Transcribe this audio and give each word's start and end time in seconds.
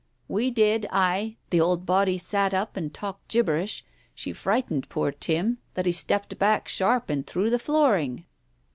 "We 0.27 0.49
did, 0.49 0.87
ay, 0.89 1.15
and 1.23 1.35
the 1.51 1.61
old 1.61 1.85
body 1.85 2.17
sat 2.17 2.55
up, 2.55 2.75
and 2.75 2.91
talked 2.91 3.27
gibberish. 3.27 3.85
She 4.15 4.33
frightened 4.33 4.89
poor 4.89 5.11
Tim 5.11 5.57
so 5.57 5.59
that 5.75 5.85
he 5.85 5.91
stepped 5.91 6.39
back 6.39 6.67
sharp 6.67 7.11
and 7.11 7.23
through 7.27 7.51
the 7.51 7.59
flooring." 7.59 8.25